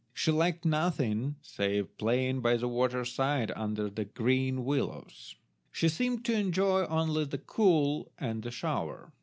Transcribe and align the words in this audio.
She 0.15 0.31
liked 0.31 0.65
nothing 0.65 1.35
save 1.43 1.95
playing 1.99 2.41
by 2.41 2.57
the 2.57 2.67
water 2.67 3.05
side 3.05 3.51
under 3.55 3.87
the 3.87 4.05
green 4.05 4.65
willows. 4.65 5.35
She 5.71 5.89
seemed 5.89 6.25
to 6.25 6.33
enjoy 6.33 6.87
only 6.87 7.25
the 7.25 7.37
cool 7.37 8.11
and 8.17 8.41
the 8.41 8.49
shower. 8.49 9.13